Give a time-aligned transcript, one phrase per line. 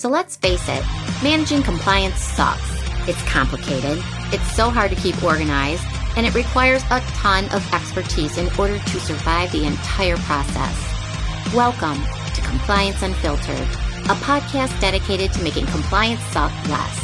[0.00, 0.82] So let's face it,
[1.22, 2.70] managing compliance sucks.
[3.06, 5.84] It's complicated, it's so hard to keep organized,
[6.16, 11.54] and it requires a ton of expertise in order to survive the entire process.
[11.54, 12.02] Welcome
[12.34, 13.68] to Compliance Unfiltered,
[14.08, 16.98] a podcast dedicated to making compliance suck less.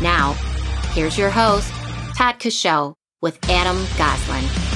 [0.00, 0.32] Now,
[0.94, 1.70] here's your host,
[2.16, 4.73] Todd Coshow, with Adam Goslin.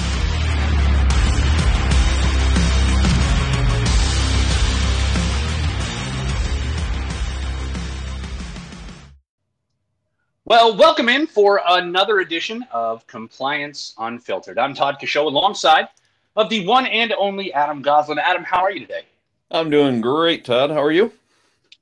[10.49, 14.59] Well, welcome in for another edition of Compliance Unfiltered.
[14.59, 15.89] I'm Todd Coshow alongside
[16.37, 18.19] of the one and only Adam Goslin.
[18.19, 19.03] Adam, how are you today?
[19.51, 20.71] I'm doing great, Todd.
[20.71, 21.13] How are you?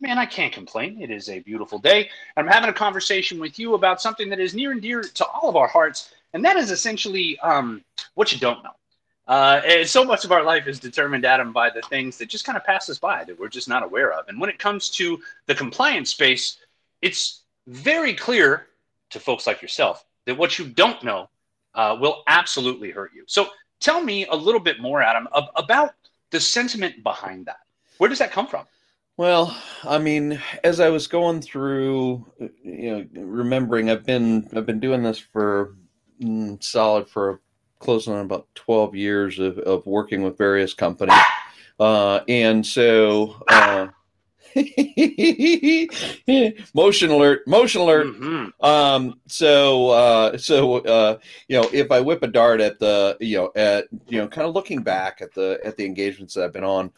[0.00, 1.00] Man, I can't complain.
[1.00, 2.10] It is a beautiful day.
[2.36, 5.48] I'm having a conversation with you about something that is near and dear to all
[5.48, 8.74] of our hearts, and that is essentially um, what you don't know.
[9.28, 12.44] Uh, and so much of our life is determined, Adam, by the things that just
[12.44, 14.26] kind of pass us by that we're just not aware of.
[14.26, 16.56] And when it comes to the compliance space,
[17.00, 18.66] it's very clear
[19.10, 21.28] to folks like yourself that what you don't know
[21.74, 23.24] uh, will absolutely hurt you.
[23.26, 23.48] So
[23.80, 25.94] tell me a little bit more, Adam, ab- about
[26.30, 27.60] the sentiment behind that.
[27.98, 28.66] Where does that come from?
[29.16, 32.26] Well, I mean, as I was going through,
[32.62, 35.74] you know, remembering I've been I've been doing this for
[36.20, 37.40] mm, solid for
[37.78, 41.16] close on about twelve years of, of working with various companies,
[41.80, 43.86] uh, and so uh,
[46.74, 48.64] motion alert motion alert mm-hmm.
[48.64, 53.36] um so uh so uh you know if i whip a dart at the you
[53.36, 56.52] know at you know kind of looking back at the at the engagements that i've
[56.52, 56.90] been on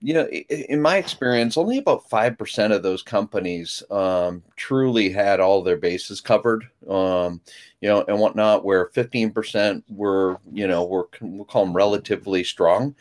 [0.00, 5.62] you know in my experience only about 5% of those companies um truly had all
[5.62, 7.40] their bases covered um
[7.80, 12.94] you know and whatnot where 15% were you know were we'll call them relatively strong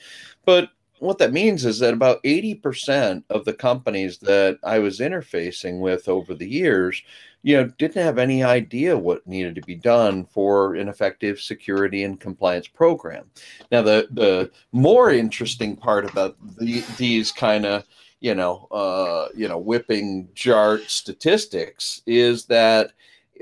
[0.46, 5.80] but what that means is that about 80% of the companies that I was interfacing
[5.80, 7.02] with over the years,
[7.44, 12.04] you know, didn't have any idea what needed to be done for an effective security
[12.04, 13.30] and compliance program.
[13.72, 17.86] Now, the the more interesting part about the, these kind of
[18.22, 22.94] you know, uh, you know, whipping JART statistics is that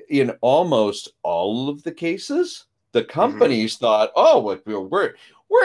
[0.09, 3.11] in almost all of the cases, the mm-hmm.
[3.11, 3.85] companies mm-hmm.
[3.85, 5.15] thought, oh, we're we're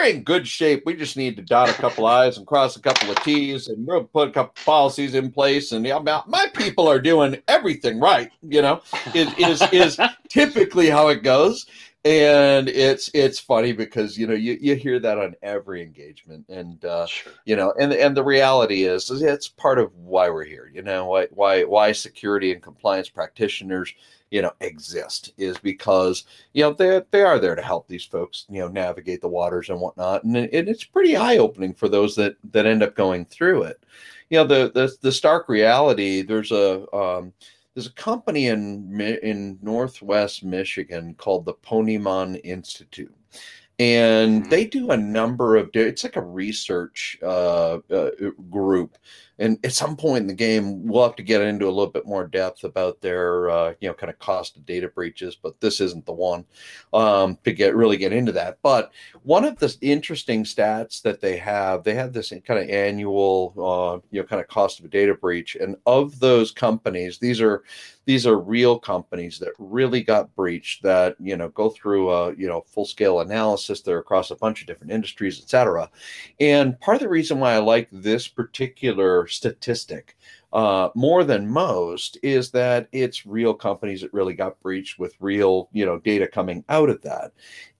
[0.09, 0.83] in good shape.
[0.85, 3.85] We just need to dot a couple I's and cross a couple of T's and
[3.85, 5.71] we'll put a couple policies in place.
[5.71, 8.81] And yeah, my people are doing everything right, you know,
[9.13, 11.65] is, is, is typically how it goes.
[12.05, 16.83] And it's it's funny because you know you, you hear that on every engagement, and
[16.85, 17.33] uh, sure.
[17.43, 20.71] you know, and and the reality is, is it's part of why we're here.
[20.73, 23.93] You know, why why why security and compliance practitioners
[24.31, 28.45] you know exist is because you know they they are there to help these folks
[28.49, 32.15] you know navigate the waters and whatnot and, it, it's pretty eye opening for those
[32.15, 33.83] that that end up going through it
[34.29, 37.33] you know the the, the stark reality there's a um,
[37.73, 43.15] there's a company in in northwest michigan called the Ponemon institute
[43.79, 44.49] and mm-hmm.
[44.49, 48.09] they do a number of it's like a research uh, uh,
[48.49, 48.97] group.
[49.41, 52.05] And at some point in the game we'll have to get into a little bit
[52.05, 55.79] more depth about their uh, you know kind of cost of data breaches but this
[55.79, 56.43] isn't the one
[56.91, 58.57] um, to get really get into that.
[58.61, 58.91] But
[59.23, 64.05] one of the interesting stats that they have they have this kind of annual uh,
[64.11, 65.55] you know kind of cost of a data breach.
[65.55, 67.63] And of those companies these are
[68.09, 72.47] these are real companies that really got breached that you know go through a you
[72.47, 73.81] know full scale analysis.
[73.81, 75.91] They're across a bunch of different industries etc
[76.39, 80.17] and part of the reason why i like this particular statistic
[80.51, 85.69] uh, more than most is that it's real companies that really got breached with real
[85.71, 87.31] you know data coming out of that.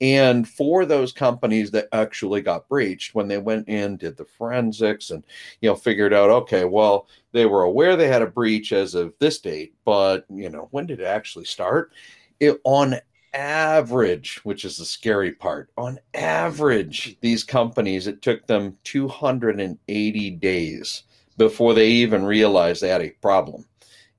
[0.01, 5.09] And for those companies that actually got breached when they went in did the forensics
[5.09, 5.25] and
[5.61, 9.13] you know figured out okay well they were aware they had a breach as of
[9.19, 11.91] this date but you know when did it actually start?
[12.39, 12.95] It on
[13.33, 21.03] average, which is the scary part, on average, these companies, it took them 280 days
[21.39, 23.65] before they even realized they had a problem.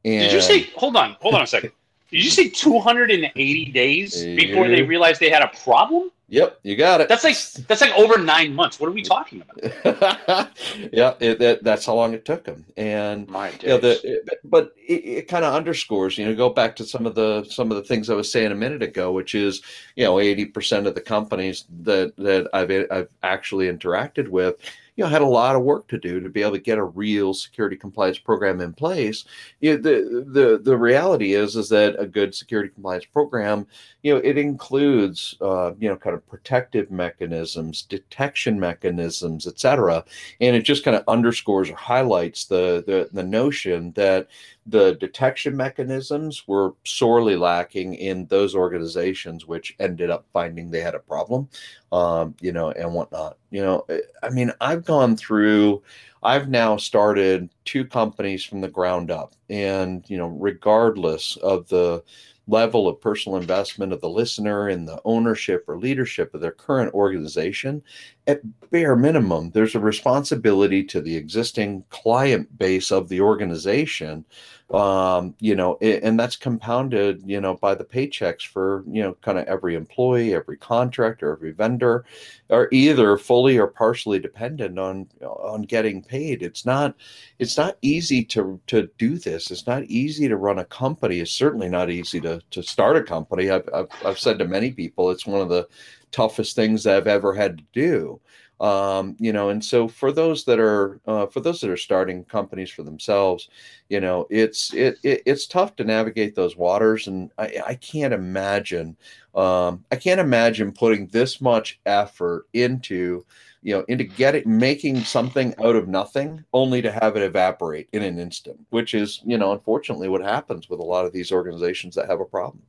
[0.04, 0.62] And Did you say?
[0.76, 1.70] Hold on, hold on a second.
[2.10, 6.10] Did you say 280 days before they realized they had a problem?
[6.30, 7.08] Yep, you got it.
[7.08, 7.36] That's like
[7.66, 8.78] that's like over nine months.
[8.78, 10.56] What are we talking about?
[10.92, 12.64] yeah, it, that's how long it took them.
[12.76, 16.16] And My you know, the, it, but it, it kind of underscores.
[16.16, 18.52] You know, go back to some of the some of the things I was saying
[18.52, 19.60] a minute ago, which is
[19.96, 24.54] you know, eighty percent of the companies that that I've I've actually interacted with,
[25.00, 26.84] you know had a lot of work to do to be able to get a
[26.84, 29.24] real security compliance program in place.
[29.60, 33.66] You know, the the the reality is is that a good security compliance program,
[34.02, 40.04] you know, it includes uh, you know kind of protective mechanisms, detection mechanisms, et cetera,
[40.42, 44.28] and it just kind of underscores or highlights the the the notion that
[44.66, 50.94] the detection mechanisms were sorely lacking in those organizations which ended up finding they had
[50.94, 51.48] a problem
[51.92, 55.82] um, you know and whatnot you know eh, i mean i've gone through
[56.22, 62.02] i've now started two companies from the ground up and you know regardless of the
[62.50, 66.92] level of personal investment of the listener and the ownership or leadership of their current
[66.92, 67.82] organization,
[68.26, 74.24] at bare minimum, there's a responsibility to the existing client base of the organization
[74.72, 79.14] um, you know, it, and that's compounded, you know, by the paychecks for, you know,
[79.14, 82.04] kind of every employee, every contractor, every vendor,
[82.50, 86.42] are either fully or partially dependent on on getting paid.
[86.42, 86.94] It's not
[87.40, 89.50] it's not easy to to do this.
[89.50, 91.18] It's not easy to run a company.
[91.18, 93.50] It's certainly not easy to to start a company.
[93.50, 95.68] I've I've, I've said to many people, it's one of the
[96.12, 98.20] toughest things I've ever had to do
[98.60, 102.24] um, you know and so for those that are uh, for those that are starting
[102.24, 103.48] companies for themselves
[103.88, 108.12] you know it's it, it it's tough to navigate those waters and i, I can't
[108.12, 108.96] imagine
[109.34, 113.24] um, i can't imagine putting this much effort into
[113.62, 118.02] you know into getting making something out of nothing only to have it evaporate in
[118.02, 121.94] an instant which is you know unfortunately what happens with a lot of these organizations
[121.94, 122.62] that have a problem.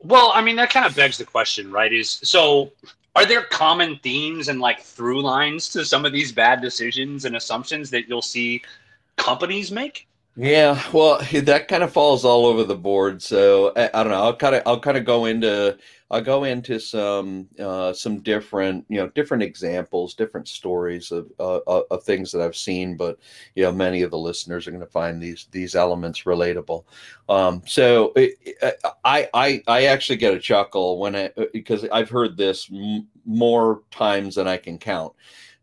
[0.00, 2.72] Well i mean that kind of begs the question right is so
[3.16, 7.34] are there common themes and like through lines to some of these bad decisions and
[7.34, 8.62] assumptions that you'll see
[9.16, 10.06] companies make?
[10.38, 13.22] Yeah, well, that kind of falls all over the board.
[13.22, 14.22] So I, I don't know.
[14.22, 15.78] I'll kind of I'll kind of go into
[16.10, 21.60] I'll go into some uh, some different you know different examples, different stories of uh,
[21.90, 22.98] of things that I've seen.
[22.98, 23.18] But
[23.54, 26.84] you know, many of the listeners are going to find these these elements relatable.
[27.30, 28.34] Um, so it,
[29.04, 33.80] I I I actually get a chuckle when I because I've heard this m- more
[33.90, 35.14] times than I can count.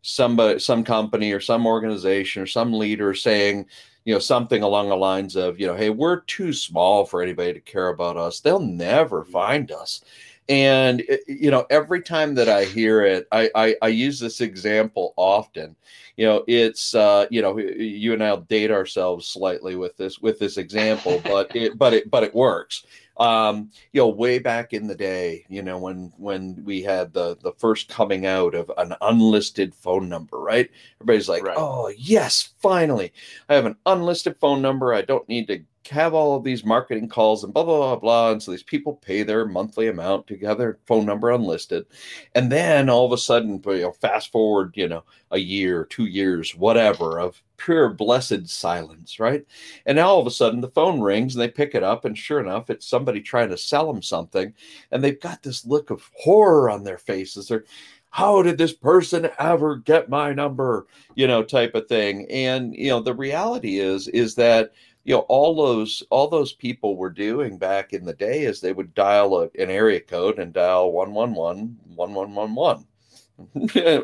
[0.06, 3.64] Somebody, some company, or some organization, or some leader saying
[4.04, 7.52] you know something along the lines of you know hey we're too small for anybody
[7.52, 8.40] to care about us.
[8.40, 10.02] They'll never find us.
[10.48, 14.40] And eh, you know, every time that I hear it, I, I, I use this
[14.40, 15.74] example often.
[16.16, 20.38] You know, it's uh, you know, you and I'll date ourselves slightly with this with
[20.38, 22.84] this example, but it but it but it works
[23.18, 27.36] um you know way back in the day you know when when we had the
[27.42, 30.70] the first coming out of an unlisted phone number right?
[31.00, 31.56] Everybody's like right.
[31.58, 33.12] oh yes finally.
[33.48, 34.94] I have an unlisted phone number.
[34.94, 38.32] I don't need to have all of these marketing calls and blah blah blah blah
[38.32, 41.86] and so these people pay their monthly amount to have their phone number unlisted.
[42.34, 46.06] And then all of a sudden you know fast forward you know a year two
[46.06, 49.44] years whatever of pure blessed silence right?
[49.86, 52.16] And now all of a sudden the phone rings and they pick it up and
[52.16, 54.54] sure enough it's somebody trying to sell them something
[54.90, 57.48] and they've got this look of horror on their faces.
[57.48, 57.64] They're
[58.10, 60.86] how did this person ever get my number?
[61.16, 62.26] you know type of thing.
[62.30, 64.72] And you know the reality is is that
[65.04, 68.72] you know all those all those people were doing back in the day is they
[68.72, 72.86] would dial a, an area code and dial 111 1111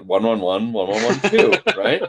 [0.06, 2.02] 111 1112 right?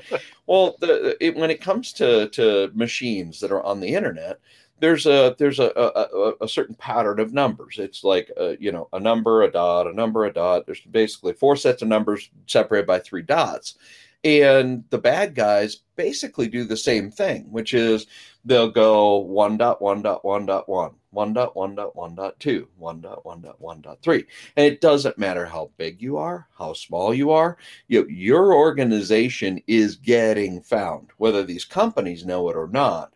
[0.48, 4.40] Well the, it, when it comes to to machines that are on the internet
[4.82, 7.78] there's a there's a, a, a certain pattern of numbers.
[7.78, 10.66] It's like a, you know a number a dot a number a dot.
[10.66, 13.76] There's basically four sets of numbers separated by three dots
[14.24, 18.06] and the bad guys basically do the same thing, which is
[18.46, 22.40] they'll go one dot one dot one dot one, one dot one dot one dot
[22.40, 24.26] two, one dot one dot one dot three.
[24.56, 27.58] And it doesn't matter how big you are, how small you are,
[27.88, 33.14] you, your organization is getting found, whether these companies know it or not.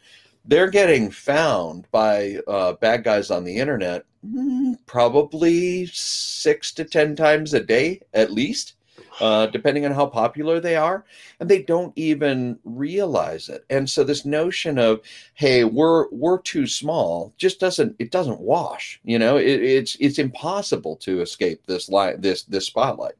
[0.47, 7.15] They're getting found by uh, bad guys on the internet mm, probably six to 10
[7.15, 8.74] times a day at least
[9.19, 11.05] uh, depending on how popular they are,
[11.39, 13.65] and they don't even realize it.
[13.69, 15.01] And so this notion of
[15.33, 18.99] hey, we're we're too small just doesn't it doesn't wash.
[19.03, 23.15] You know, it, it's it's impossible to escape this light this this spotlight.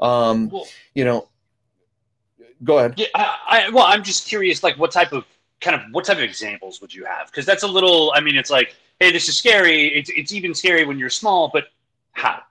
[0.00, 1.28] Um, well, you know,
[2.62, 2.94] go ahead.
[2.96, 5.24] Yeah, I, I, well, I'm just curious, like what type of
[5.60, 7.26] kind of what type of examples would you have?
[7.26, 8.12] Because that's a little.
[8.14, 9.88] I mean, it's like, hey, this is scary.
[9.88, 11.64] It's it's even scary when you're small, but
[12.12, 12.42] how?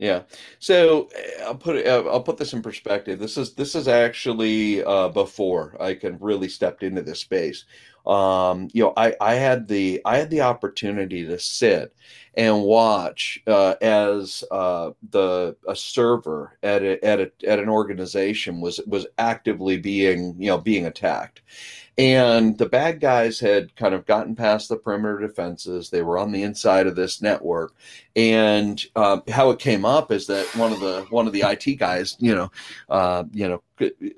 [0.00, 0.22] Yeah.
[0.60, 3.18] So eh, I'll put it, uh, I'll put this in perspective.
[3.18, 7.66] This is this is actually uh, before I can really stepped into this space.
[8.06, 11.94] um, you know, I, I had the I had the opportunity to sit
[12.34, 18.60] and watch uh, as uh, the a server at a, at a, at an organization
[18.62, 21.42] was was actively being you know being attacked,
[22.00, 25.90] and the bad guys had kind of gotten past the perimeter defenses.
[25.90, 27.74] They were on the inside of this network,
[28.16, 31.78] and uh, how it came up is that one of the one of the IT
[31.78, 32.50] guys, you know,
[32.88, 33.62] uh, you know,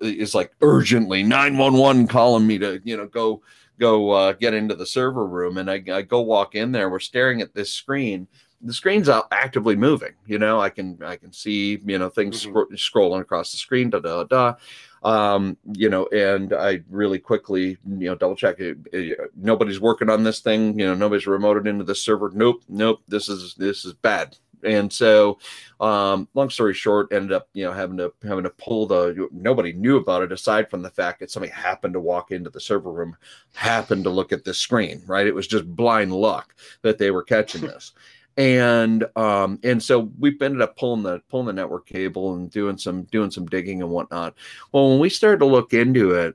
[0.00, 3.42] is like urgently nine one one calling me to you know go
[3.80, 5.58] go uh, get into the server room.
[5.58, 6.88] And I, I, go walk in there.
[6.88, 8.28] We're staring at this screen.
[8.60, 10.12] The screen's out actively moving.
[10.28, 12.74] You know i can i can see you know things mm-hmm.
[12.74, 14.54] scrolling across the screen da da da
[15.02, 20.08] um, you know and i really quickly you know double check it, it, nobody's working
[20.08, 22.30] on this thing you know nobody's remoted into the server.
[22.34, 24.36] Nope nope this is this is bad.
[24.64, 25.38] And so
[25.80, 29.72] um, long story short ended up you know having to having to pull the nobody
[29.72, 32.92] knew about it aside from the fact that somebody happened to walk into the server
[32.92, 33.16] room
[33.54, 35.26] happened to look at this screen right?
[35.26, 37.92] It was just blind luck that they were catching this
[38.36, 42.78] and um and so we've ended up pulling the pulling the network cable and doing
[42.78, 44.34] some doing some digging and whatnot
[44.72, 46.34] well when we started to look into it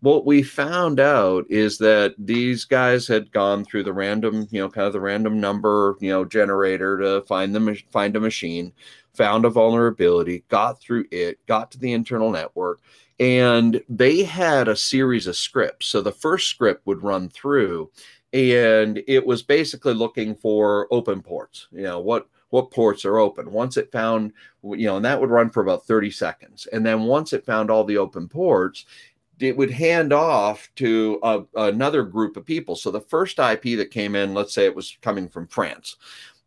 [0.00, 4.68] what we found out is that these guys had gone through the random, you know,
[4.68, 8.72] kind of the random number, you know, generator to find them, find a machine,
[9.14, 12.80] found a vulnerability, got through it, got to the internal network,
[13.18, 15.86] and they had a series of scripts.
[15.86, 17.90] So the first script would run through,
[18.32, 21.68] and it was basically looking for open ports.
[21.72, 23.50] You know what what ports are open.
[23.52, 24.32] Once it found,
[24.62, 26.66] you know, and that would run for about 30 seconds.
[26.72, 28.86] And then once it found all the open ports,
[29.38, 32.74] it would hand off to a, another group of people.
[32.74, 35.96] So the first IP that came in, let's say it was coming from France.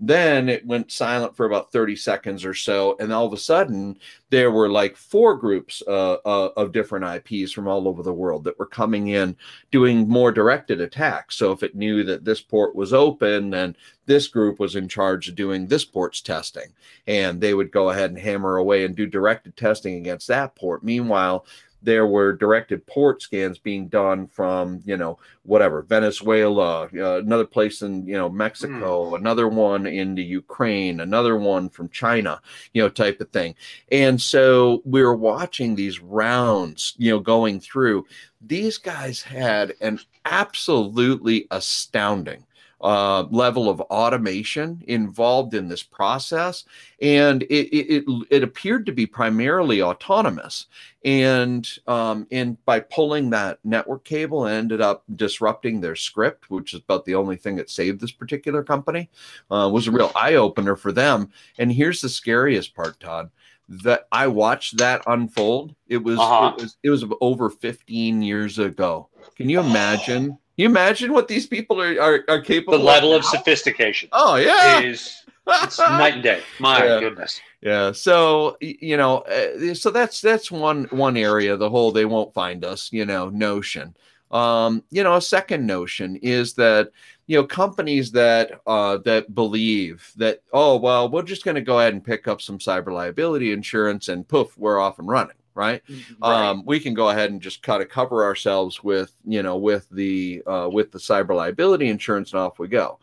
[0.03, 2.97] Then it went silent for about 30 seconds or so.
[2.99, 3.99] And all of a sudden,
[4.31, 8.43] there were like four groups uh, uh, of different IPs from all over the world
[8.45, 9.37] that were coming in
[9.69, 11.35] doing more directed attacks.
[11.35, 13.75] So if it knew that this port was open, then
[14.07, 16.73] this group was in charge of doing this port's testing.
[17.05, 20.83] And they would go ahead and hammer away and do directed testing against that port.
[20.83, 21.45] Meanwhile,
[21.81, 27.81] there were directed port scans being done from you know whatever venezuela uh, another place
[27.81, 29.19] in you know mexico mm.
[29.19, 32.39] another one in the ukraine another one from china
[32.73, 33.55] you know type of thing
[33.91, 38.05] and so we were watching these rounds you know going through
[38.41, 42.43] these guys had an absolutely astounding
[42.81, 46.65] uh, level of automation involved in this process,
[47.01, 50.67] and it, it, it appeared to be primarily autonomous.
[51.03, 56.81] And um, and by pulling that network cable, ended up disrupting their script, which is
[56.81, 59.09] about the only thing that saved this particular company.
[59.49, 61.31] Uh, was a real eye opener for them.
[61.57, 63.31] And here's the scariest part, Todd
[63.71, 65.73] that I watched that unfold.
[65.87, 66.55] It was, uh-huh.
[66.57, 69.07] it was it was over 15 years ago.
[69.35, 73.19] Can you imagine you imagine what these people are are, are capable the level of,
[73.19, 74.79] of sophistication oh yeah.
[74.79, 76.41] is it's night and day.
[76.59, 76.99] My yeah.
[76.99, 77.41] goodness.
[77.61, 82.33] Yeah so you know uh, so that's that's one one area the whole they won't
[82.33, 83.95] find us you know notion.
[84.29, 86.91] Um you know a second notion is that
[87.27, 91.79] you know companies that uh that believe that oh well we're just going to go
[91.79, 95.81] ahead and pick up some cyber liability insurance and poof we're off and running right?
[96.21, 96.49] Right.
[96.49, 99.87] Um, we can go ahead and just kind of cover ourselves with, you know, with
[99.89, 102.99] the uh, with the cyber liability insurance, and off we go.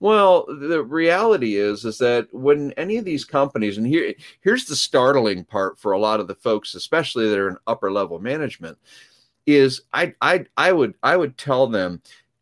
[0.00, 4.76] Well, the reality is is that when any of these companies, and here here's the
[4.76, 8.78] startling part for a lot of the folks, especially that are in upper level management,
[9.46, 12.00] is I I I would I would tell them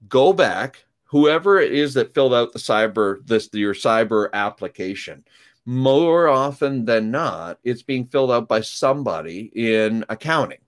[0.09, 5.25] go back whoever it is that filled out the cyber this your cyber application
[5.69, 10.61] more often than not, it's being filled out by somebody in accounting.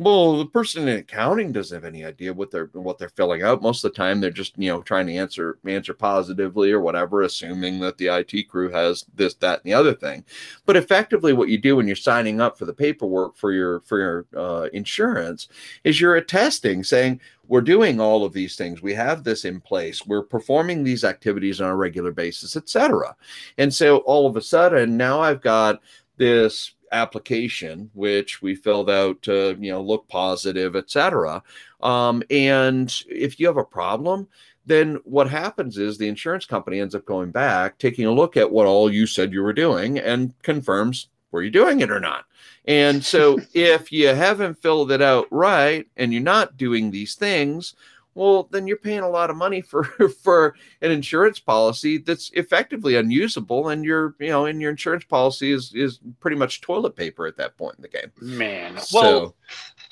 [0.00, 3.62] Well, the person in accounting doesn't have any idea what they're what they're filling out.
[3.62, 7.22] Most of the time, they're just you know trying to answer answer positively or whatever,
[7.22, 10.24] assuming that the IT crew has this, that, and the other thing.
[10.66, 13.98] But effectively, what you do when you're signing up for the paperwork for your for
[13.98, 15.48] your uh, insurance
[15.82, 18.80] is you're attesting, saying we're doing all of these things.
[18.80, 20.06] We have this in place.
[20.06, 23.16] We're performing these activities on a regular basis, etc.
[23.56, 25.80] And so all of a sudden, now I've got
[26.18, 31.42] this application, which we filled out to, you know, look positive, etc.
[31.82, 34.28] Um, and if you have a problem,
[34.66, 38.50] then what happens is the insurance company ends up going back, taking a look at
[38.50, 42.24] what all you said you were doing, and confirms were you doing it or not.
[42.66, 47.74] And so if you haven't filled it out right and you're not doing these things,
[48.18, 49.84] well then you're paying a lot of money for
[50.22, 55.52] for an insurance policy that's effectively unusable and your you know and your insurance policy
[55.52, 59.34] is is pretty much toilet paper at that point in the game man so, well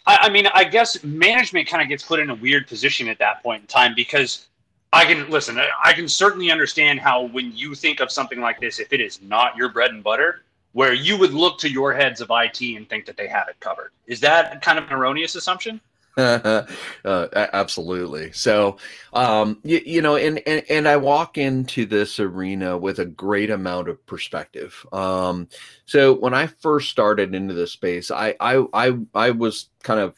[0.06, 3.18] I, I mean, I guess management kind of gets put in a weird position at
[3.18, 4.46] that point in time because
[4.92, 5.58] I can listen.
[5.84, 9.20] I can certainly understand how when you think of something like this, if it is
[9.20, 10.42] not your bread and butter,
[10.72, 13.58] where you would look to your heads of IT and think that they have it
[13.60, 13.90] covered.
[14.06, 15.80] Is that kind of an erroneous assumption?
[16.16, 16.64] Uh,
[17.04, 18.32] absolutely.
[18.32, 18.78] So,
[19.12, 23.50] um, you, you, know, and, and and I walk into this arena with a great
[23.50, 24.86] amount of perspective.
[24.92, 25.48] Um,
[25.84, 30.16] so when I first started into this space, I I I, I was kind of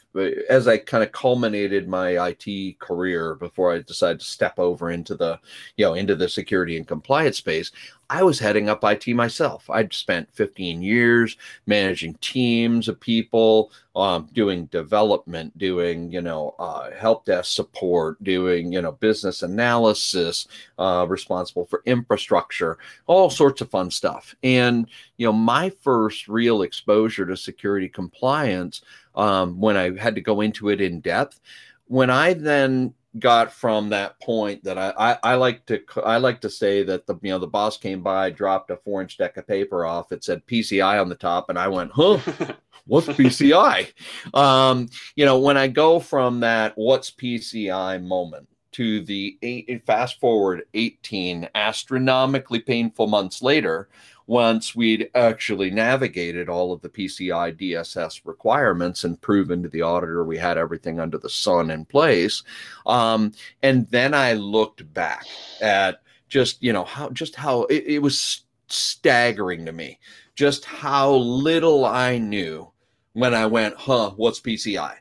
[0.49, 5.13] as I kind of culminated my IT career before I decided to step over into
[5.13, 5.39] the
[5.77, 7.71] you know into the security and compliance space.
[8.11, 9.69] I was heading up IT myself.
[9.69, 16.89] I'd spent 15 years managing teams of people, um, doing development, doing you know uh,
[16.89, 20.47] help desk support, doing you know business analysis,
[20.79, 24.33] uh, responsible for infrastructure, all sorts of fun stuff.
[24.41, 28.81] And you know my first real exposure to security compliance
[29.15, 31.39] um, when I had to go into it in depth.
[31.87, 36.41] When I then got from that point that I, I, I like to I like
[36.41, 39.37] to say that the you know the boss came by dropped a four inch deck
[39.37, 42.19] of paper off it said PCI on the top and I went huh?
[42.85, 43.91] What's PCI
[44.33, 50.19] um you know when I go from that what's PCI moment to the eight fast
[50.19, 53.89] forward 18 astronomically painful months later
[54.29, 60.23] once we'd actually navigated all of the PCI DSS requirements and proven to the auditor
[60.23, 62.43] we had everything under the sun in place.
[62.85, 63.31] Um,
[63.63, 65.25] and then I looked back
[65.61, 69.97] at just, you know, how just how it, it was staggering to me,
[70.35, 72.71] just how little I knew
[73.13, 74.93] when I went, huh, what's PCI?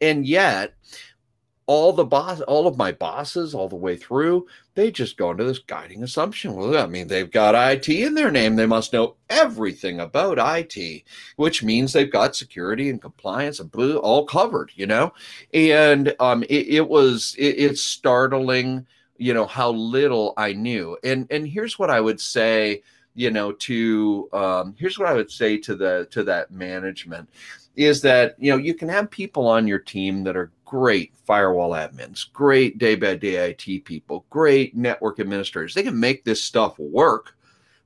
[0.00, 0.74] And yet,
[1.66, 4.46] all the boss, all of my bosses, all the way through,
[4.78, 6.54] they just go into this guiding assumption.
[6.54, 11.02] Well, I mean, they've got IT in their name; they must know everything about IT,
[11.34, 15.12] which means they've got security and compliance and blue all covered, you know.
[15.52, 20.96] And um, it, it was it, it's startling, you know, how little I knew.
[21.02, 22.82] And and here's what I would say,
[23.16, 27.28] you know, to um, here's what I would say to the to that management
[27.78, 31.70] is that you know you can have people on your team that are great firewall
[31.70, 35.74] admins, great day by day IT people, great network administrators.
[35.74, 37.36] They can make this stuff work,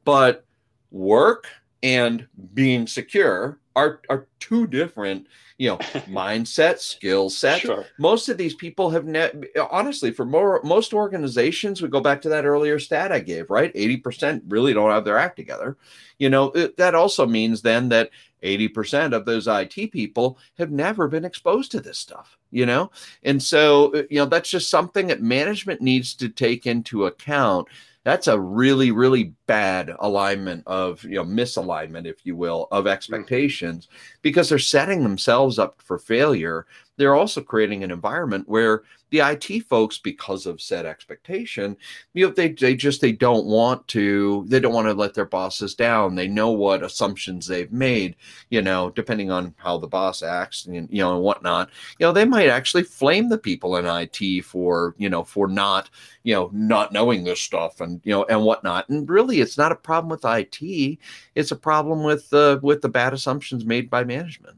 [0.05, 0.47] but
[0.91, 1.47] work
[1.83, 5.27] and being secure are are two different
[5.63, 5.77] you know
[6.09, 7.87] mindset skill sets sure.
[7.97, 9.33] most of these people have net
[9.71, 13.73] honestly for more most organizations we go back to that earlier stat i gave right
[13.75, 15.77] 80% really don't have their act together
[16.19, 18.11] you know it, that also means then that
[18.43, 22.91] 80% of those IT people have never been exposed to this stuff, you know?
[23.23, 27.69] And so, uh, you know, that's just something that management needs to take into account.
[28.05, 32.93] That's a really, really bad alignment of, you know, misalignment, if you will, of mm-hmm.
[32.93, 33.89] expectations
[34.23, 36.67] because they're setting themselves up for failure.
[37.03, 41.77] They're also creating an environment where the IT folks, because of said expectation,
[42.15, 45.25] you know, they they just they don't want to they don't want to let their
[45.25, 46.15] bosses down.
[46.15, 48.15] They know what assumptions they've made,
[48.51, 51.71] you know, depending on how the boss acts and you know and whatnot.
[51.99, 55.91] You know, they might actually flame the people in IT for you know for not
[56.23, 58.89] you know not knowing this stuff and you know and whatnot.
[58.89, 60.99] And really, it's not a problem with IT.
[61.35, 64.57] It's a problem with the with the bad assumptions made by management.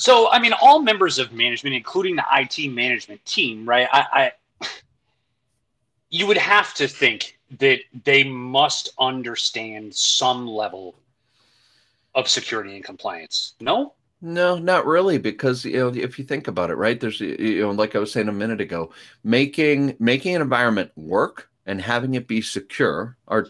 [0.00, 3.86] So, I mean, all members of management, including the IT management team, right?
[3.92, 4.66] I, I
[6.10, 10.94] you would have to think that they must understand some level
[12.14, 13.56] of security and compliance.
[13.60, 13.92] No?
[14.22, 16.98] No, not really, because you know, if you think about it, right?
[16.98, 21.49] There's you know, like I was saying a minute ago, making making an environment work
[21.70, 23.46] and having it be secure are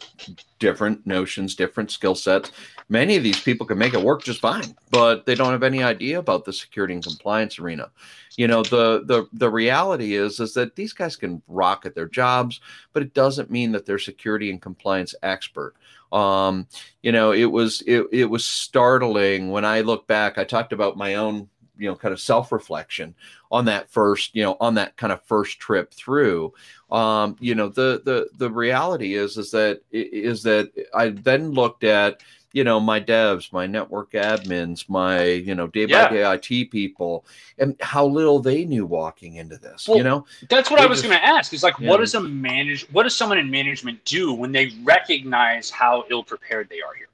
[0.59, 2.53] different notions, different skill sets.
[2.91, 5.83] Many of these people can make it work just fine, but they don't have any
[5.83, 7.91] idea about the security and compliance arena.
[8.37, 12.09] You know, the the the reality is is that these guys can rock at their
[12.09, 12.61] jobs,
[12.93, 15.75] but it doesn't mean that they're security and compliance expert.
[16.13, 16.67] Um,
[17.01, 20.37] you know, it was it, it was startling when I look back.
[20.37, 21.49] I talked about my own
[21.81, 23.15] you know kind of self-reflection
[23.51, 26.53] on that first you know on that kind of first trip through.
[26.91, 31.85] Um you know the the the reality is is that is that i then looked
[31.85, 32.21] at
[32.53, 37.25] you know my devs my network admins my you know day by day it people
[37.59, 40.27] and how little they knew walking into this well, you know?
[40.49, 43.05] that's what they i was going to ask is like what does a manage what
[43.05, 47.07] does someone in management do when they recognize how ill prepared they are here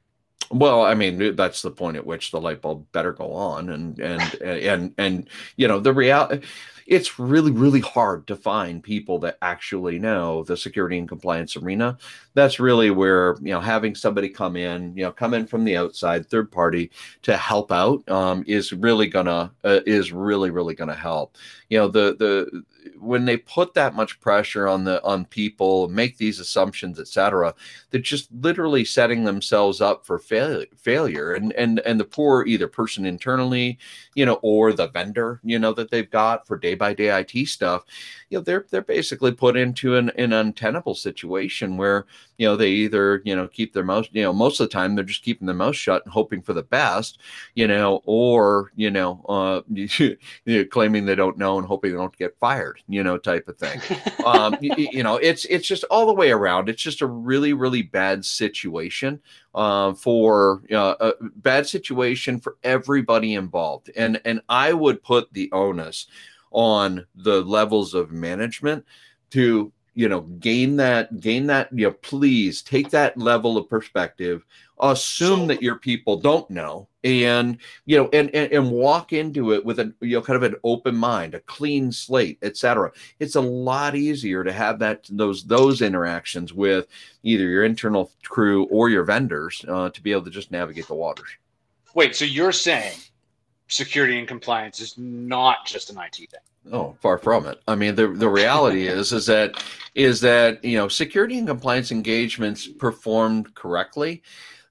[0.50, 3.98] well, I mean, that's the point at which the light bulb better go on, and
[3.98, 6.46] and and and you know the reality.
[6.86, 11.98] it's really really hard to find people that actually know the security and compliance arena
[12.34, 15.76] that's really where you know having somebody come in you know come in from the
[15.76, 16.90] outside third party
[17.22, 21.36] to help out um, is really gonna uh, is really really gonna help
[21.70, 22.62] you know the the
[22.98, 27.54] when they put that much pressure on the on people make these assumptions etc
[27.90, 31.32] they're just literally setting themselves up for fail, failure.
[31.32, 33.78] And and and the poor either person internally
[34.14, 37.46] you know or the vendor you know that they've got for day by day IT
[37.48, 37.84] stuff
[38.30, 42.06] you know they're they're basically put into an, an untenable situation where
[42.38, 44.94] you know they either you know keep their mouth you know most of the time
[44.94, 47.18] they're just keeping their mouth shut and hoping for the best
[47.54, 49.60] you know or you know uh
[50.70, 53.80] claiming they don't know and hoping they don't get fired you know type of thing.
[54.26, 56.68] Um you, you, know it's it's just all the way around.
[56.68, 59.20] It's just a really really bad situation
[59.54, 63.90] uh, for uh, a bad situation for everybody involved.
[63.96, 66.06] And and i would put the onus
[66.50, 68.84] on the levels of management
[69.30, 74.44] to you know gain that gain that you know please take that level of perspective
[74.80, 77.56] assume that your people don't know and
[77.86, 80.54] you know and, and and walk into it with a you know kind of an
[80.64, 85.80] open mind a clean slate etc it's a lot easier to have that those those
[85.80, 86.86] interactions with
[87.22, 90.94] either your internal crew or your vendors uh, to be able to just navigate the
[90.94, 91.30] waters.
[91.94, 92.98] Wait so you're saying
[93.68, 96.40] security and compliance is not just an it thing
[96.72, 97.60] Oh, far from it.
[97.68, 99.62] I mean, the the reality is is that
[99.94, 104.22] is that you know security and compliance engagements performed correctly,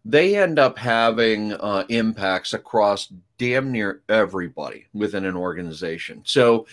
[0.03, 6.21] they end up having uh, impacts across damn near everybody within an organization.
[6.25, 6.67] So,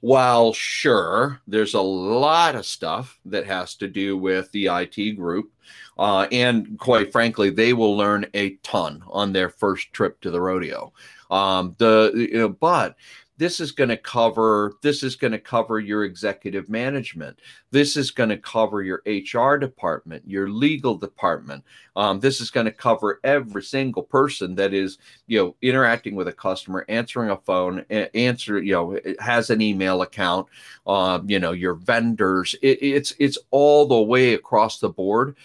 [0.00, 5.50] while sure, there's a lot of stuff that has to do with the IT group,
[5.98, 10.40] uh, and quite frankly, they will learn a ton on their first trip to the
[10.40, 10.92] rodeo.
[11.30, 12.96] Um, the you know, but
[13.38, 17.38] this is going to cover this is going to cover your executive management.
[17.70, 21.64] This is going to cover your hr department your legal department.
[21.94, 26.28] Um, this is going to cover every single person that is you know interacting with
[26.28, 30.46] a customer answering a phone answer you know has an email account
[30.86, 32.54] um, you know your vendors.
[32.62, 35.36] It, it's it's all the way across the board.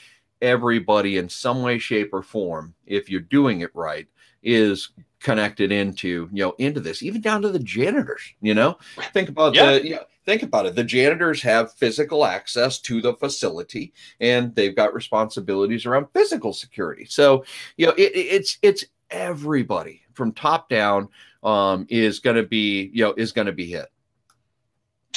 [0.42, 4.08] Everybody in some way shape or form if you're doing it right
[4.42, 4.90] is
[5.22, 8.78] connected into you know into this even down to the janitors you know?
[9.14, 9.74] Think about yeah.
[9.74, 10.76] the you know, think about it.
[10.76, 17.06] The janitors have physical access to the facility and they've got responsibilities around physical security.
[17.06, 17.46] So
[17.78, 21.10] you know it, it's it's everybody from top down
[21.44, 23.88] um is going to be you know is going to be hit.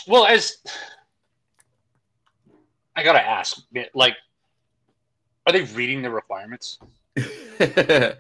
[0.07, 0.59] Well as
[2.97, 3.59] i gotta ask
[3.95, 4.14] like
[5.47, 6.79] are they reading the requirements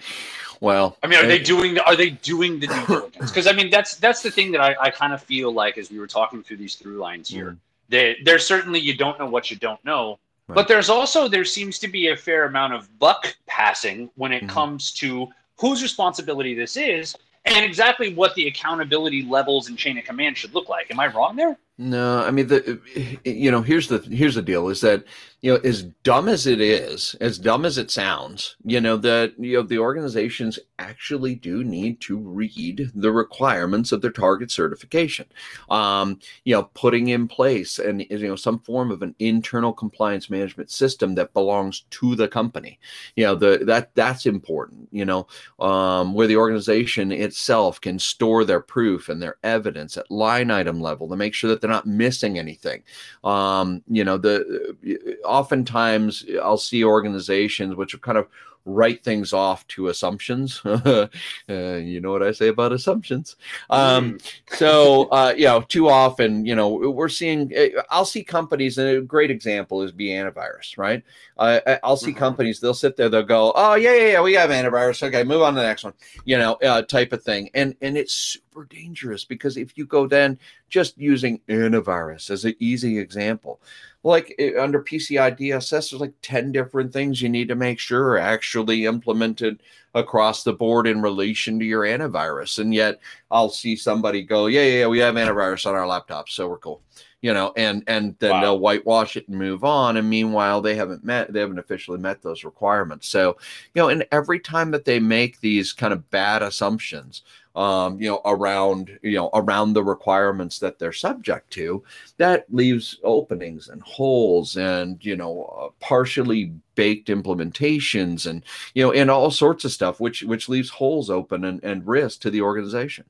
[0.64, 3.30] Well, I mean, are they doing the, are they doing the due diligence?
[3.30, 5.90] Because I mean, that's that's the thing that I, I kind of feel like as
[5.90, 7.50] we were talking through these through lines here.
[7.50, 7.58] Mm.
[7.90, 10.54] That there's certainly you don't know what you don't know, right.
[10.54, 14.44] but there's also there seems to be a fair amount of buck passing when it
[14.44, 14.48] mm.
[14.48, 15.28] comes to
[15.58, 20.54] whose responsibility this is and exactly what the accountability levels and chain of command should
[20.54, 20.90] look like.
[20.90, 21.58] Am I wrong there?
[21.76, 22.80] No, I mean the
[23.24, 25.02] you know here's the here's the deal is that
[25.40, 29.32] you know as dumb as it is, as dumb as it sounds, you know that
[29.40, 35.26] you know the organizations actually do need to read the requirements of their target certification.
[35.68, 40.30] Um, you know, putting in place and you know some form of an internal compliance
[40.30, 42.78] management system that belongs to the company.
[43.16, 44.88] You know, the that that's important.
[44.92, 45.26] You know,
[45.58, 50.80] um, where the organization itself can store their proof and their evidence at line item
[50.80, 52.82] level to make sure that they're not missing anything.
[53.24, 54.76] Um, you know, the
[55.24, 58.28] oftentimes I'll see organizations which are kind of
[58.64, 60.60] write things off to assumptions.
[60.64, 61.08] uh,
[61.48, 63.36] you know what I say about assumptions.
[63.70, 64.56] Um, mm.
[64.56, 68.88] so, uh, you know, too often, you know, we're seeing, eh, I'll see companies, and
[68.88, 71.02] a great example is be antivirus, right?
[71.36, 72.18] Uh, I'll see mm-hmm.
[72.18, 75.02] companies, they'll sit there, they'll go, oh, yeah, yeah, yeah, we have antivirus.
[75.02, 77.50] Okay, move on to the next one, you know, uh, type of thing.
[77.54, 82.54] And, and it's super dangerous because if you go then just using antivirus as an
[82.58, 83.60] easy example,
[84.04, 88.10] like eh, under PCI DSS, there's like 10 different things you need to make sure
[88.10, 89.60] are actually implemented
[89.94, 92.58] across the board in relation to your antivirus.
[92.58, 96.30] And yet I'll see somebody go, yeah, yeah, yeah we have antivirus on our laptops,
[96.30, 96.82] so we're cool.
[97.22, 98.40] You know, and and then wow.
[98.42, 99.96] they'll whitewash it and move on.
[99.96, 103.08] And meanwhile, they haven't met, they haven't officially met those requirements.
[103.08, 103.38] So,
[103.74, 107.22] you know, and every time that they make these kind of bad assumptions,
[107.54, 111.82] um, you know, around you know around the requirements that they're subject to,
[112.16, 118.92] that leaves openings and holes and you know uh, partially baked implementations and you know
[118.92, 122.40] and all sorts of stuff, which which leaves holes open and, and risk to the
[122.40, 123.04] organization.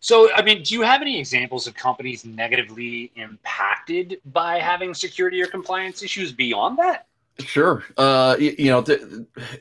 [0.00, 5.42] So, I mean, do you have any examples of companies negatively impacted by having security
[5.42, 7.07] or compliance issues beyond that?
[7.40, 7.84] Sure.
[7.96, 9.00] Uh, you, you know, th-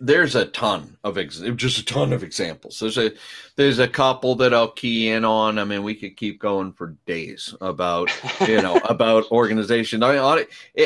[0.01, 2.79] there's a ton of ex- just a ton of examples.
[2.79, 3.11] There's a
[3.55, 5.59] there's a couple that I'll key in on.
[5.59, 8.09] I mean, we could keep going for days about
[8.47, 10.01] you know about organization.
[10.01, 10.45] I mean,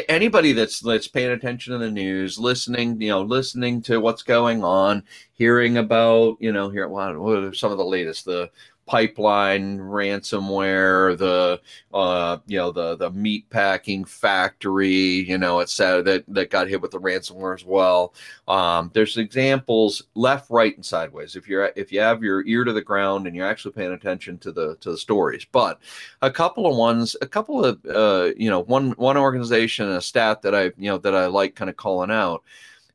[0.10, 4.62] anybody that's that's paying attention to the news, listening, you know, listening to what's going
[4.62, 8.50] on, hearing about you know, here what, what are some of the latest the
[8.92, 11.62] pipeline ransomware, the
[11.94, 16.68] uh, you know the the meat packing factory, you know, it's said that that got
[16.68, 18.14] hit with the ransomware as well.
[18.50, 21.38] Um, there's examples left, right, and sideways.
[21.38, 24.38] If you're if you have your ear to the ground and you're actually paying attention
[24.40, 25.80] to the to the stories, but
[26.22, 30.42] a couple of ones, a couple of uh, you know one one organization, a stat
[30.42, 32.44] that I you know that I like kind of calling out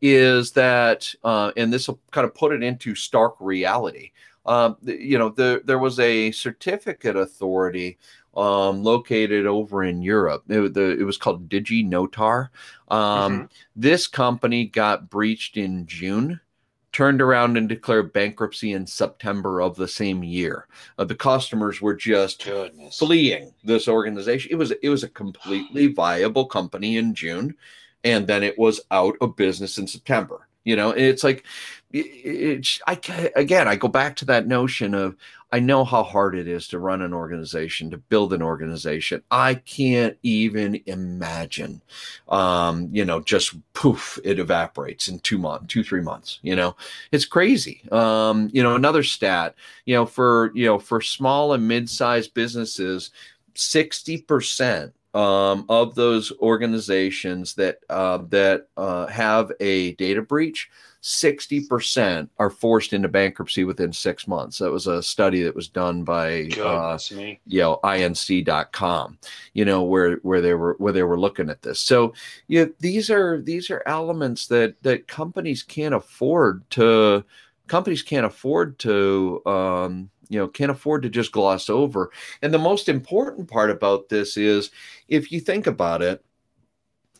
[0.02, 4.10] is that, uh, and this will kind of put it into stark reality.
[4.46, 7.98] Um, you know, the, there was a certificate authority
[8.36, 10.44] um, located over in Europe.
[10.48, 12.48] It, the, it was called DigiNotar.
[12.88, 13.44] Um, mm-hmm.
[13.74, 16.40] This company got breached in June
[16.96, 20.66] turned around and declared bankruptcy in September of the same year.
[20.98, 22.98] Uh, the customers were just Goodness.
[22.98, 24.50] fleeing this organization.
[24.50, 27.54] It was it was a completely viable company in June,
[28.02, 30.48] and then it was out of business in September.
[30.64, 31.44] You know, it's like
[32.00, 35.16] it, I again, I go back to that notion of
[35.52, 39.22] I know how hard it is to run an organization, to build an organization.
[39.30, 41.80] I can't even imagine,
[42.28, 46.40] um, you know, just poof, it evaporates in two months, two three months.
[46.42, 46.76] You know,
[47.12, 47.82] it's crazy.
[47.92, 49.54] Um, you know, another stat,
[49.84, 53.12] you know, for you know, for small and mid-sized businesses,
[53.54, 60.68] sixty percent um, of those organizations that uh, that uh, have a data breach
[61.02, 64.58] 60% are forced into bankruptcy within six months.
[64.58, 69.18] That was a study that was done by uh, you know inc.com,
[69.54, 71.80] you know, where where they were where they were looking at this.
[71.80, 72.12] So
[72.48, 77.24] yeah, these are these are elements that that companies can't afford to
[77.68, 82.10] companies can't afford to um, you know can't afford to just gloss over.
[82.42, 84.70] And the most important part about this is
[85.08, 86.24] if you think about it,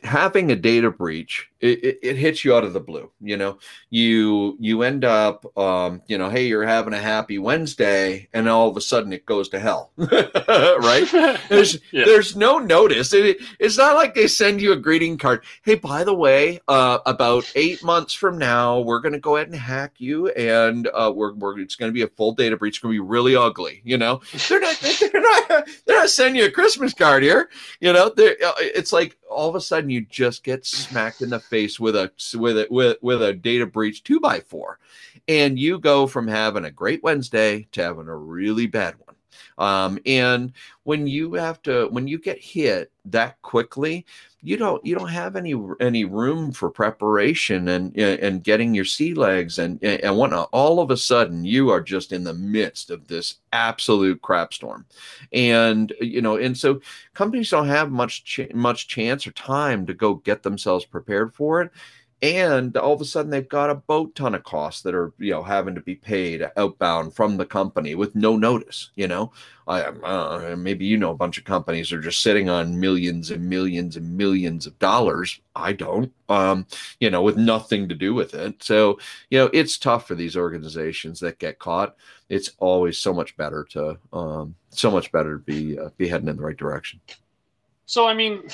[0.06, 3.58] having a data breach it, it, it, hits you out of the blue you know?
[3.90, 8.68] You you end up um you know hey you're having a happy wednesday and all
[8.68, 11.08] of a sudden it goes to hell right?
[11.48, 12.04] There's yeah.
[12.04, 13.12] there's no notice.
[13.12, 15.44] It, it's not like they send you a greeting card.
[15.62, 19.48] Hey by the way uh about eight months from now we're going to go ahead
[19.48, 22.76] and hack you and uh we're, we're it's going to be a full data breach.
[22.76, 24.20] It's going to be really ugly you know?
[24.48, 27.48] They're not they're not they're not sending you a christmas card here
[27.80, 28.06] you know?
[28.06, 31.94] Uh, it's like all of a sudden you just get smacked in the face with
[31.94, 34.78] a with a with, with a data breach two by four.
[35.28, 39.05] And you go from having a great wednesday to having a really bad one
[39.58, 40.52] um, and
[40.84, 44.04] when you have to when you get hit that quickly
[44.46, 49.12] you don't you don't have any any room for preparation and and getting your sea
[49.12, 53.08] legs and and whatnot all of a sudden you are just in the midst of
[53.08, 54.86] this absolute crap storm.
[55.32, 56.80] And you know and so
[57.14, 61.62] companies don't have much ch- much chance or time to go get themselves prepared for
[61.62, 61.72] it
[62.22, 65.30] and all of a sudden they've got a boat ton of costs that are you
[65.30, 69.32] know having to be paid outbound from the company with no notice you know?
[69.68, 73.48] I uh, maybe you know a bunch of companies are just sitting on millions and
[73.48, 75.40] millions and millions of dollars.
[75.56, 76.66] I don't um
[77.00, 78.62] you know with nothing to do with it.
[78.62, 78.98] So
[79.30, 81.96] you know it's tough for these organizations that get caught.
[82.28, 86.28] It's always so much better to um so much better to be uh, be heading
[86.28, 87.00] in the right direction.
[87.86, 88.48] So i mean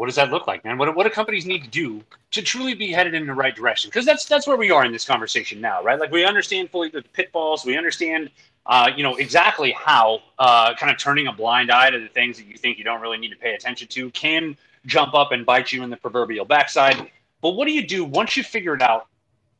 [0.00, 0.78] what does that look like, man?
[0.78, 3.90] What, what do companies need to do to truly be headed in the right direction?
[3.90, 6.00] Because that's that's where we are in this conversation now, right?
[6.00, 8.30] Like we understand fully the pitfalls, we understand,
[8.64, 12.38] uh, you know, exactly how uh, kind of turning a blind eye to the things
[12.38, 15.44] that you think you don't really need to pay attention to can jump up and
[15.44, 17.10] bite you in the proverbial backside.
[17.42, 19.06] But what do you do once you figure it out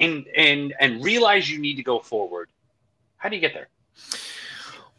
[0.00, 2.48] and and and realize you need to go forward?
[3.18, 3.68] How do you get there?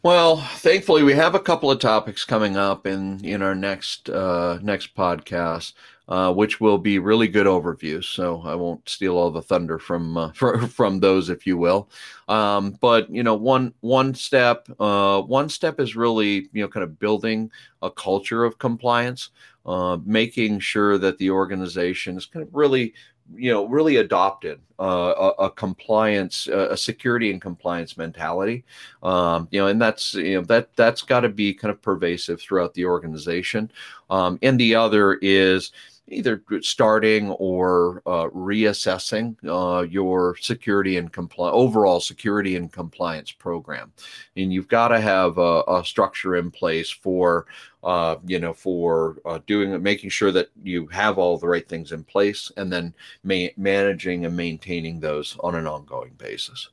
[0.02, 4.58] Well, thankfully, we have a couple of topics coming up in in our next uh,
[4.60, 5.74] next podcast,
[6.08, 8.04] uh, which will be really good overviews.
[8.04, 11.88] So I won't steal all the thunder from uh, for, from those, if you will.
[12.28, 16.82] Um, but you know, one one step uh, one step is really you know kind
[16.84, 19.30] of building a culture of compliance,
[19.66, 22.92] uh, making sure that the organization is kind of really
[23.34, 28.64] you know really adopted uh, a, a, compliance a security and compliance mentality.
[29.02, 32.40] Um, you know and that's you know that that's got to be kind of pervasive
[32.40, 33.70] throughout the organization.
[34.10, 35.72] Um, and the other is
[36.08, 43.92] either starting or uh, reassessing uh, your security and compli- overall security and compliance program.
[44.36, 47.46] And you've got to have a, a, structure in place for,
[47.82, 51.92] uh, you know, for uh, doing making sure that you have all the right things
[51.92, 56.68] in place, and then ma- managing and maintaining those on an ongoing basis.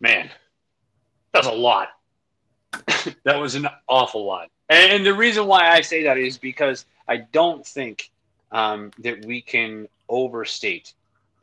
[0.00, 0.30] Man,
[1.32, 1.88] that's a lot.
[3.24, 4.48] that was an awful lot.
[4.72, 8.10] And the reason why I say that is because I don't think
[8.52, 10.94] um, that we can overstate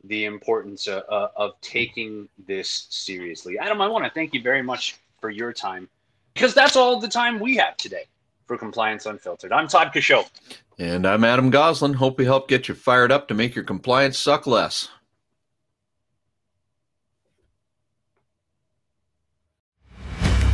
[0.04, 3.58] the importance of, uh, of taking this seriously.
[3.58, 5.88] Adam, I want to thank you very much for your time
[6.34, 8.04] because that's all the time we have today
[8.46, 9.52] for Compliance Unfiltered.
[9.52, 10.28] I'm Todd Coshow.
[10.78, 11.94] And I'm Adam Goslin.
[11.94, 14.88] Hope we help get you fired up to make your compliance suck less.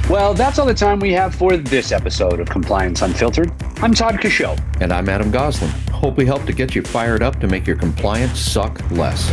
[0.08, 3.50] Well, that's all the time we have for this episode of Compliance Unfiltered.
[3.78, 4.56] I'm Todd Coshow.
[4.80, 5.68] And I'm Adam Goslin.
[5.90, 9.28] Hope we helped to get you fired up to make your compliance suck less.